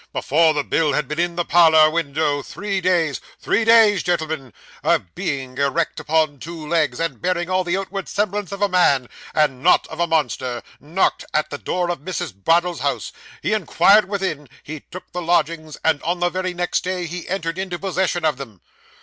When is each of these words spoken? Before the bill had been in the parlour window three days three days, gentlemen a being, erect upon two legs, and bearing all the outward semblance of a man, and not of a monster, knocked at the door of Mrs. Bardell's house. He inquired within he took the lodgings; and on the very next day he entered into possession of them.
Before 0.13 0.55
the 0.55 0.63
bill 0.63 0.93
had 0.93 1.07
been 1.07 1.19
in 1.19 1.35
the 1.35 1.45
parlour 1.45 1.91
window 1.91 2.41
three 2.41 2.81
days 2.81 3.21
three 3.39 3.63
days, 3.63 4.01
gentlemen 4.01 4.51
a 4.83 4.97
being, 4.97 5.59
erect 5.59 5.99
upon 5.99 6.39
two 6.39 6.67
legs, 6.67 6.99
and 6.99 7.21
bearing 7.21 7.51
all 7.51 7.63
the 7.63 7.77
outward 7.77 8.09
semblance 8.09 8.51
of 8.51 8.63
a 8.63 8.67
man, 8.67 9.07
and 9.35 9.61
not 9.61 9.85
of 9.89 9.99
a 9.99 10.07
monster, 10.07 10.63
knocked 10.79 11.23
at 11.35 11.51
the 11.51 11.59
door 11.59 11.91
of 11.91 11.99
Mrs. 11.99 12.33
Bardell's 12.33 12.79
house. 12.79 13.11
He 13.43 13.53
inquired 13.53 14.09
within 14.09 14.49
he 14.63 14.79
took 14.79 15.11
the 15.11 15.21
lodgings; 15.21 15.77
and 15.85 16.01
on 16.01 16.19
the 16.19 16.29
very 16.31 16.55
next 16.55 16.83
day 16.83 17.05
he 17.05 17.29
entered 17.29 17.59
into 17.59 17.77
possession 17.77 18.25
of 18.25 18.37
them. 18.37 18.59